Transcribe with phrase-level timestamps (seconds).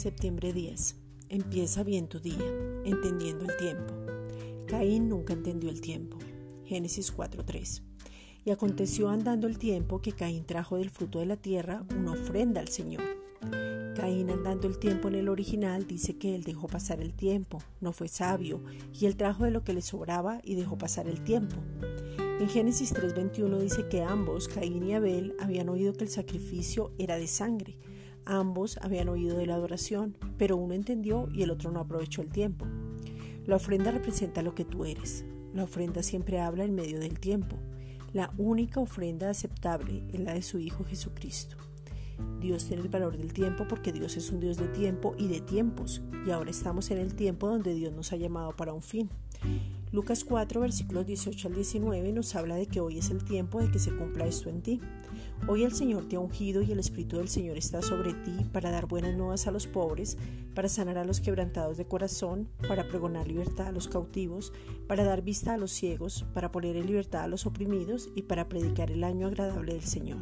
[0.00, 0.96] Septiembre 10.
[1.28, 2.42] Empieza bien tu día,
[2.86, 3.92] entendiendo el tiempo.
[4.66, 6.16] Caín nunca entendió el tiempo.
[6.64, 7.82] Génesis 4:3.
[8.46, 12.62] Y aconteció andando el tiempo que Caín trajo del fruto de la tierra una ofrenda
[12.62, 13.02] al Señor.
[13.94, 17.92] Caín andando el tiempo en el original dice que él dejó pasar el tiempo, no
[17.92, 18.62] fue sabio,
[18.98, 21.56] y él trajo de lo que le sobraba y dejó pasar el tiempo.
[22.40, 27.18] En Génesis 3:21 dice que ambos, Caín y Abel, habían oído que el sacrificio era
[27.18, 27.76] de sangre.
[28.30, 32.30] Ambos habían oído de la adoración, pero uno entendió y el otro no aprovechó el
[32.30, 32.64] tiempo.
[33.44, 35.24] La ofrenda representa lo que tú eres.
[35.52, 37.56] La ofrenda siempre habla en medio del tiempo.
[38.12, 41.56] La única ofrenda aceptable es la de su Hijo Jesucristo.
[42.38, 45.40] Dios tiene el valor del tiempo porque Dios es un Dios de tiempo y de
[45.40, 49.10] tiempos, y ahora estamos en el tiempo donde Dios nos ha llamado para un fin.
[49.92, 53.72] Lucas 4, versículos 18 al 19 nos habla de que hoy es el tiempo de
[53.72, 54.80] que se cumpla esto en ti.
[55.48, 58.70] Hoy el Señor te ha ungido y el Espíritu del Señor está sobre ti para
[58.70, 60.16] dar buenas nuevas a los pobres,
[60.54, 64.52] para sanar a los quebrantados de corazón, para pregonar libertad a los cautivos,
[64.86, 68.48] para dar vista a los ciegos, para poner en libertad a los oprimidos y para
[68.48, 70.20] predicar el año agradable del Señor.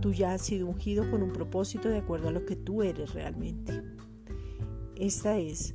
[0.00, 3.14] Tú ya has sido ungido con un propósito de acuerdo a lo que tú eres
[3.14, 3.82] realmente.
[4.94, 5.74] Esta es